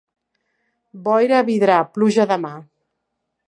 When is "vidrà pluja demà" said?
1.51-2.55